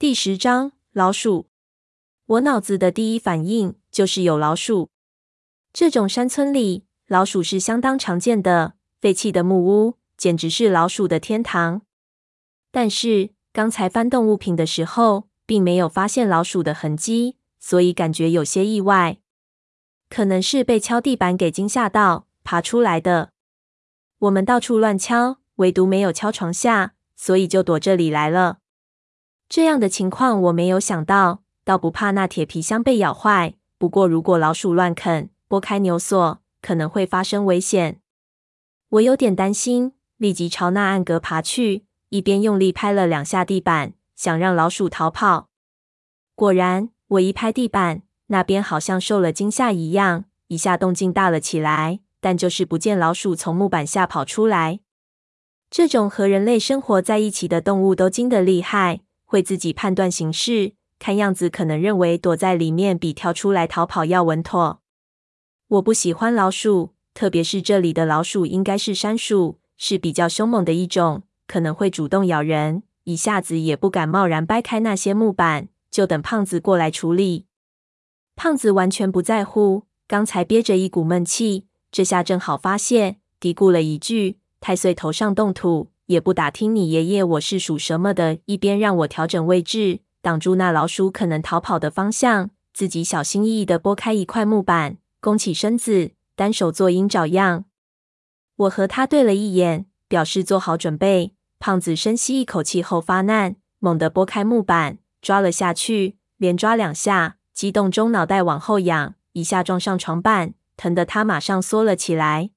[0.00, 1.48] 第十章老鼠。
[2.26, 4.90] 我脑子的第一反应就是有老鼠。
[5.72, 8.74] 这种山村里，老鼠是相当常见的。
[9.00, 11.82] 废弃的木屋简直是老鼠的天堂。
[12.70, 19.18] 但是刚才翻动物品的时候，并没有发现老鼠的痕迹，所以感觉有些意外。
[20.08, 23.32] 可能是被敲地板给惊吓到，爬出来的。
[24.20, 28.58] 我们到处乱敲，唯独没有敲床下，所以就躲这里来了。
[29.48, 33.54] 这样的情况我没有想到，倒不怕那铁皮箱被咬坏。
[33.78, 38.00] 不过，如果老鼠乱啃，拨开牛锁，可能会发生危险。
[38.90, 45.48] 我有点担心，立即朝那暗格爬去，一边用力拍了两下地板，想让老鼠逃跑。
[46.34, 54.80] 果然，我一拍地板，那边好像受了惊吓一样，一下动静大了起来，但就是不见老鼠从木板下跑出来。
[55.70, 59.00] 这种和人类生活在一起的动物都惊得厉害。
[59.28, 64.80] 会自己判断形势，看样子可能认为躲在里面比跳出来逃跑要稳妥。
[65.68, 72.84] 我不喜欢老鼠，特别是这里的老鼠应该是山鼠，是比较凶猛的一种，可能会主动咬人。
[73.04, 77.44] 一下子也不敢贸然掰开那些木板，就等胖子过来处理。
[78.34, 97.66] 胖子完全不在乎，刚才憋着一股闷气，这下正好发泄，嘀咕了一句：“太岁头上动土。”也不打听你爷爷我是属什么的，一边让我调整位置，挡住那老鼠可能逃跑的方向，自己小心翼翼地拨开一块木板，弓起身子，单手做鹰爪样。
[98.56, 101.34] 我和他对了一眼，表示做好准备。
[101.58, 112.48] 胖子深吸一口气后发难，猛地拨开木板，抓了下去，连抓两下，激动中脑袋往后仰，一下撞上床板，疼得他马上缩了起来。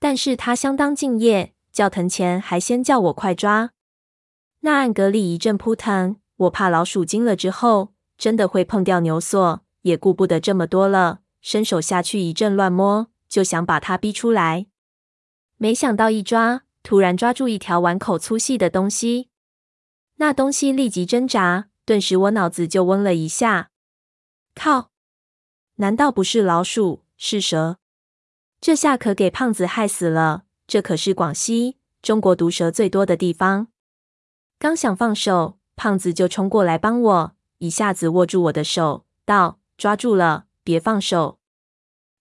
[0.00, 1.52] 但是他相当敬业。
[1.76, 3.72] 叫疼前还先叫我快抓，
[4.60, 14.68] 那暗格里一阵扑腾，我怕老鼠惊了之后真的会碰掉牛锁，也顾不得这么多了，伸手下去一阵乱摸，就想把它逼出来。
[15.58, 19.28] 没想到一抓，突然抓住一条碗口粗细的东西，
[20.14, 23.68] 那东西立即挣扎，顿时我脑子就嗡了一下。
[24.54, 24.88] 靠！
[25.74, 27.76] 难道不是老鼠，是蛇？
[28.62, 30.44] 这下可给胖子害死了。
[30.66, 33.68] 这可是广西，中国毒蛇最多的地方。
[34.58, 41.38] 刚想放手，胖子就冲过来帮我，一下子握住我的手，道：“抓住了，别放手。”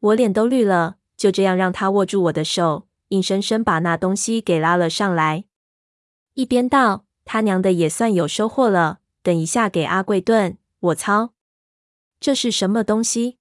[0.00, 5.44] 我脸都绿了，就这样让他握住我的手，硬生生把那东西给拉了上来。
[6.34, 11.34] 一边道：“他娘的也算有收获了，等一下给阿贵炖。”我操，
[12.18, 13.36] 这是什么东西？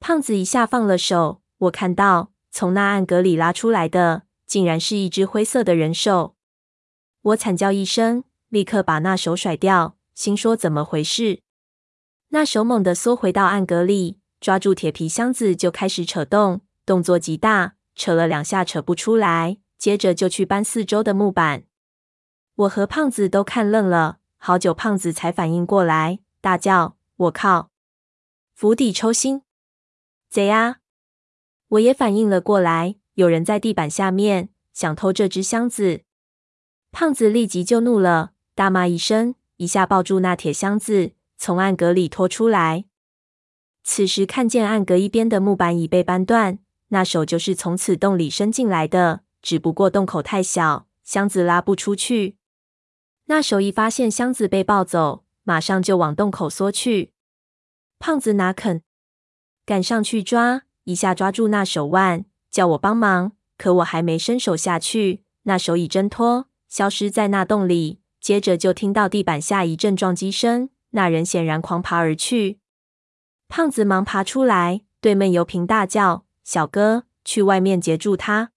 [0.00, 2.30] 胖子一下放了手，我看到。
[2.56, 6.36] 从那暗格里拉出来的，竟然是一只灰色的人兽。
[7.20, 11.42] 我惨叫一声，立刻把那手甩掉，心说怎么回事？
[12.28, 21.64] 那手猛地缩回到暗格里，抓住铁皮箱子就开始扯动，动作极大，扯了两下扯不出来，接着就去搬四周的木板。
[22.54, 27.68] 我和胖子都看愣了，好久胖子才反应过来，大叫：“我靠！
[28.54, 29.42] 釜底抽薪，
[30.30, 30.78] 贼啊！”
[31.68, 36.02] 我也反应了过来，有人在地板下面想偷这只箱子。
[36.92, 42.84] 胖子立即就怒了，大骂一声，一下抱住那铁箱子，从暗格里拖出来。
[43.82, 52.36] 此时看见暗格一边的木板已被扳断，那手就是从此洞里伸进来的，只不过洞口太小，箱子拉不出去。
[53.26, 57.12] 那手一发现箱子被抱走，马上就往洞口缩去。
[57.98, 58.82] 胖子哪肯，
[59.64, 60.62] 赶上去抓。
[60.86, 63.32] 一下抓住那手腕，叫我帮忙。
[63.58, 68.00] 可我还没伸手下去，那手已挣脱，消失在那洞里。
[68.20, 72.60] 接着就听到地板下一阵撞击声，那人显然狂爬而去。
[73.48, 78.52] 胖子忙爬出来，对闷油瓶大叫：“小哥，去外面截住他！”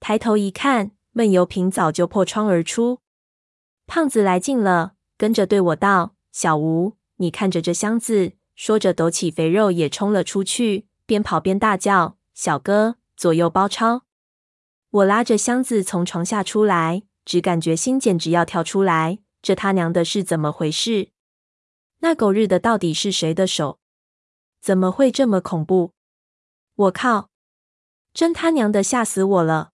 [0.00, 3.00] 抬头一看，闷油瓶早就破窗而出。
[3.86, 10.86] 胖子来劲了，跟着对我道：“小吴，你看着这箱子。”说着，抖起肥肉也冲了出去。
[11.08, 14.02] 边跑边大叫：“小哥，左右包抄！”
[14.92, 19.20] 我拉着箱子从床下出来，只感觉心简直要跳出来。
[19.40, 21.08] 这他娘的是怎么回事？
[22.00, 23.78] 那狗日的到底是谁的手？
[24.60, 25.92] 怎么会这么恐怖？
[26.74, 27.30] 我靠！
[28.12, 29.70] 真他娘的吓死我了！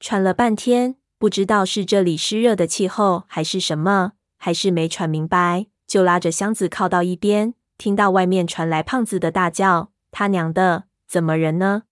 [0.00, 9.89] 喘了半天，不知道是这里湿热的气候还是什么，还是没喘明白，就拉着箱子靠到一边，听到外面传来胖子的大叫。
[10.10, 11.84] 他娘的，怎么人呢？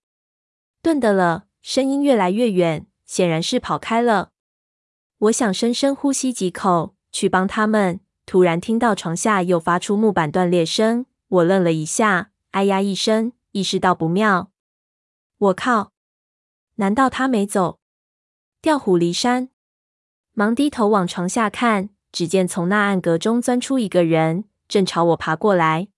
[0.82, 4.30] 顿的了，声音越来越远，显然是跑开了。
[5.18, 14.50] 我想深深呼吸几口，去帮他们，突然听到床下又发出木板断裂声，我愣了一下，哎呀一声，意识到不妙。
[15.38, 15.92] 我靠！
[16.76, 17.80] 难道他没走？
[18.62, 19.50] 调虎离山。
[20.32, 25.88] 忙低头往床下看，只见从那暗格中钻出一个人，正朝我爬过来。